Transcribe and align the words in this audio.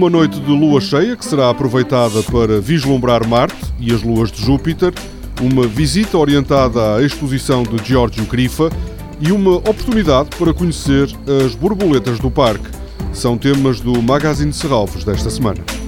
Uma 0.00 0.08
noite 0.08 0.40
de 0.40 0.50
lua 0.50 0.80
cheia 0.80 1.14
que 1.14 1.22
será 1.22 1.50
aproveitada 1.50 2.22
para 2.22 2.58
vislumbrar 2.58 3.28
Marte 3.28 3.62
e 3.78 3.92
as 3.92 4.02
luas 4.02 4.32
de 4.32 4.42
Júpiter, 4.42 4.94
uma 5.42 5.66
visita 5.66 6.16
orientada 6.16 6.96
à 6.96 7.02
exposição 7.02 7.64
de 7.64 7.86
Giorgio 7.86 8.24
Crifa 8.24 8.70
e 9.20 9.30
uma 9.30 9.56
oportunidade 9.56 10.30
para 10.38 10.54
conhecer 10.54 11.06
as 11.44 11.54
borboletas 11.54 12.18
do 12.18 12.30
parque. 12.30 12.70
São 13.12 13.36
temas 13.36 13.78
do 13.80 14.00
Magazine 14.00 14.50
de 14.50 14.56
Serralves 14.56 15.04
desta 15.04 15.28
semana. 15.28 15.79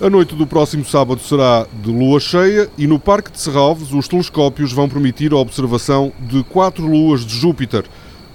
A 0.00 0.10
noite 0.10 0.34
do 0.34 0.44
próximo 0.44 0.84
sábado 0.84 1.20
será 1.20 1.68
de 1.80 1.88
lua 1.88 2.18
cheia 2.18 2.68
e 2.76 2.84
no 2.84 2.98
Parque 2.98 3.30
de 3.30 3.38
Serralves 3.40 3.92
os 3.92 4.08
telescópios 4.08 4.72
vão 4.72 4.88
permitir 4.88 5.32
a 5.32 5.36
observação 5.36 6.12
de 6.18 6.42
quatro 6.42 6.84
luas 6.84 7.24
de 7.24 7.36
Júpiter. 7.38 7.84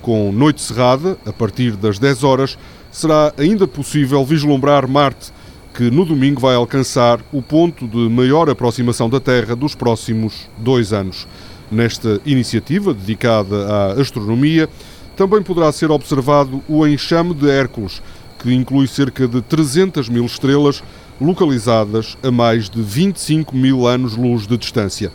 Com 0.02 0.32
noite 0.32 0.62
cerrada, 0.62 1.18
a 1.26 1.34
partir 1.34 1.76
das 1.76 2.00
10 2.00 2.24
horas, 2.24 2.58
será 2.90 3.34
ainda 3.38 3.68
possível 3.68 4.24
vislumbrar 4.24 4.88
Marte, 4.88 5.34
que 5.74 5.92
no 5.92 6.06
domingo 6.06 6.40
vai 6.40 6.56
alcançar 6.56 7.20
o 7.30 7.42
ponto 7.42 7.86
de 7.86 8.08
maior 8.10 8.50
aproximação 8.50 9.10
da 9.10 9.20
Terra 9.20 9.54
dos 9.54 9.76
próximos 9.76 10.50
dois 10.58 10.94
anos. 10.94 11.28
Nesta 11.70 12.22
iniciativa 12.26 12.94
dedicada 12.94 13.68
à 13.68 13.92
astronomia, 14.00 14.70
também 15.18 15.44
poderá 15.44 15.70
ser 15.74 15.92
observado 15.92 16.64
o 16.70 16.88
enxame 16.88 17.34
de 17.34 17.50
Hércules, 17.50 18.02
que 18.42 18.54
inclui 18.54 18.88
cerca 18.88 19.28
de 19.28 19.42
300 19.42 20.08
mil 20.08 20.26
estrelas 20.26 20.82
localizadas 21.20 22.18
a 22.24 22.32
mais 22.32 22.70
de 22.70 22.82
25 22.82 23.56
mil 23.56 23.88
anos-luz 23.88 24.48
de 24.48 24.58
distância. 24.58 25.12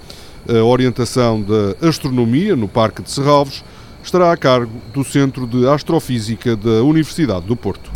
A 0.48 0.62
orientação 0.62 1.40
da 1.40 1.88
astronomia 1.88 2.54
no 2.54 2.68
Parque 2.68 3.02
de 3.02 3.10
Serralves 3.10 3.64
estará 4.02 4.30
a 4.30 4.36
cargo 4.36 4.80
do 4.92 5.02
Centro 5.02 5.46
de 5.46 5.66
Astrofísica 5.66 6.54
da 6.54 6.82
Universidade 6.82 7.46
do 7.46 7.56
Porto. 7.56 7.90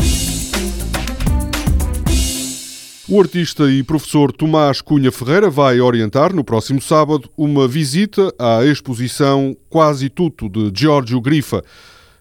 O 3.11 3.19
artista 3.21 3.71
e 3.71 3.83
professor 3.83 4.31
Tomás 4.31 4.83
Cunha 4.83 5.11
Ferreira 5.11 5.49
vai 5.49 5.81
orientar 5.81 6.35
no 6.35 6.45
próximo 6.45 6.79
sábado 6.79 7.31
uma 7.39 7.67
visita 7.67 8.31
à 8.39 8.63
exposição 8.67 9.57
Quasi 9.71 10.11
Tudo 10.11 10.71
de 10.71 10.79
Giorgio 10.79 11.19
Grifa. 11.19 11.65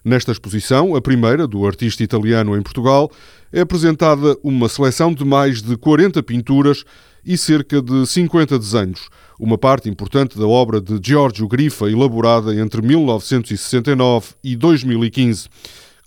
Nesta 0.08 0.32
exposição, 0.32 0.96
a 0.96 1.02
primeira 1.02 1.46
do 1.46 1.68
artista 1.68 2.02
italiano 2.02 2.56
em 2.56 2.62
Portugal, 2.62 3.12
é 3.52 3.60
apresentada 3.60 4.38
uma 4.42 4.70
seleção 4.70 5.14
de 5.14 5.26
mais 5.26 5.62
de 5.62 5.76
40 5.76 6.24
pinturas 6.24 6.86
e 7.26 7.38
cerca 7.38 7.82
de 7.82 8.08
50 8.08 8.58
desenhos, 8.58 9.10
uma 9.38 9.58
parte 9.58 9.90
importante 9.90 10.40
da 10.40 10.48
obra 10.48 10.80
de 10.80 10.98
Giorgio 11.04 11.46
Grifa, 11.46 11.92
elaborada 11.92 12.56
entre 12.56 12.82
1969 12.82 14.28
e 14.42 14.56
2015. 14.56 15.50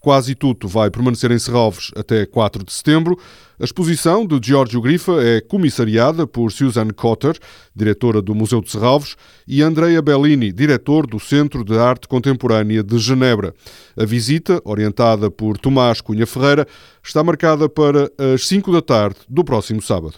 Quase 0.01 0.35
tudo 0.35 0.67
vai 0.67 0.91
permanecer 0.91 1.31
em 1.31 1.39
Serralves 1.39 1.91
até 1.95 2.25
4 2.25 2.65
de 2.65 2.73
setembro. 2.73 3.19
A 3.61 3.65
exposição 3.65 4.27
de 4.27 4.41
Giorgio 4.43 4.81
Grifa 4.81 5.23
é 5.23 5.43
comissariada 5.43 6.27
por 6.27 6.51
Susan 6.51 6.89
Cotter, 6.89 7.39
diretora 7.77 8.23
do 8.23 8.35
Museu 8.35 8.63
de 8.63 8.71
Serralves, 8.71 9.15
e 9.47 9.61
Andrea 9.61 10.01
Bellini, 10.01 10.53
diretor 10.53 11.07
do 11.07 11.21
Centro 11.21 11.63
de 11.63 11.77
Arte 11.77 12.09
Contemporânea 12.09 12.83
de 12.83 12.99
Genebra. 12.99 13.53
A 13.95 14.07
visita, 14.07 14.63
orientada 14.65 15.31
por 15.31 15.59
Tomás 15.59 16.01
Cunha 16.01 16.27
Ferreira, 16.27 16.67
está 17.05 17.23
marcada 17.23 17.69
para 17.69 18.11
as 18.35 18.47
5 18.47 18.73
da 18.73 18.81
tarde 18.81 19.19
do 19.29 19.45
próximo 19.45 19.83
sábado. 19.83 20.15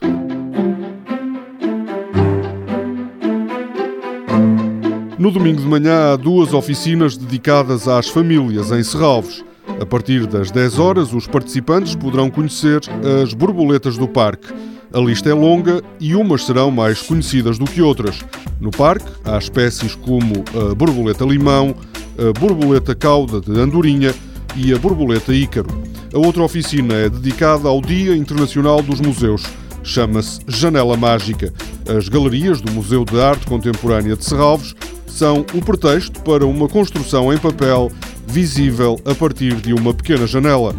No 5.19 5.33
domingo 5.33 5.61
de 5.61 5.67
manhã 5.67 6.13
há 6.13 6.17
duas 6.17 6.53
oficinas 6.55 7.17
dedicadas 7.17 7.89
às 7.89 8.09
famílias 8.09 8.71
em 8.71 8.83
Serralves. 8.85 9.45
A 9.81 9.87
partir 9.87 10.27
das 10.27 10.51
10 10.51 10.79
horas, 10.79 11.13
os 11.13 11.27
participantes 11.27 11.95
poderão 11.95 12.31
conhecer 12.31 12.81
as 13.23 13.35
borboletas 13.35 13.97
do 13.97 14.09
parque. 14.09 14.53
A 14.93 14.99
lista 15.01 15.31
é 15.31 15.35
longa 15.35 15.83
e 15.99 16.15
umas 16.15 16.45
serão 16.45 16.71
mais 16.71 17.01
conhecidas 17.01 17.59
do 17.59 17.65
que 17.65 17.81
outras. 17.81 18.21
No 18.61 18.71
parque, 18.71 19.07
há 19.25 19.39
espécies 19.39 19.95
como 19.95 20.45
a 20.55 20.75
borboleta 20.75 21.25
limão, 21.25 21.75
a 22.19 22.39
borboleta 22.39 22.95
cauda 22.95 23.41
de 23.41 23.59
andorinha 23.59 24.15
e 24.55 24.73
a 24.73 24.79
borboleta 24.79 25.35
ícaro. 25.35 25.71
A 26.13 26.19
outra 26.19 26.43
oficina 26.43 26.95
é 26.95 27.09
dedicada 27.09 27.69
ao 27.69 27.81
Dia 27.81 28.15
Internacional 28.15 28.83
dos 28.83 29.01
Museus. 29.01 29.43
Chama-se 29.83 30.41
Janela 30.47 30.97
Mágica. 30.97 31.53
As 31.89 32.09
galerias 32.09 32.61
do 32.61 32.71
Museu 32.71 33.05
de 33.05 33.19
Arte 33.19 33.47
Contemporânea 33.47 34.15
de 34.15 34.25
Serralves 34.25 34.75
são 35.07 35.45
o 35.55 35.63
pretexto 35.63 36.21
para 36.21 36.47
uma 36.47 36.69
construção 36.69 37.33
em 37.33 37.39
papel 37.39 37.91
visível 38.33 38.99
a 39.05 39.15
partir 39.15 39.55
de 39.57 39.75
uma 39.75 39.93
pequena 39.93 40.27
janela. 40.27 40.75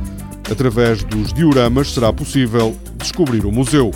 Através 0.51 1.03
dos 1.03 1.31
dioramas 1.31 1.93
será 1.93 2.11
possível 2.11 2.75
descobrir 2.97 3.45
o 3.45 3.51
museu. 3.51 3.91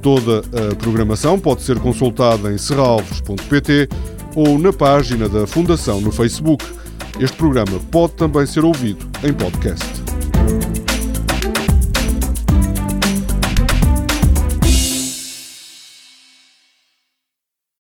Toda 0.00 0.38
a 0.38 0.74
programação 0.76 1.38
pode 1.38 1.62
ser 1.62 1.78
consultada 1.78 2.50
em 2.50 2.56
serralves.pt 2.56 3.88
ou 4.34 4.58
na 4.58 4.72
página 4.72 5.28
da 5.28 5.46
Fundação 5.46 6.00
no 6.00 6.10
Facebook. 6.10 6.64
Este 7.20 7.36
programa 7.36 7.78
pode 7.90 8.14
também 8.14 8.46
ser 8.46 8.64
ouvido 8.64 9.06
em 9.22 9.32
podcast. 9.32 9.84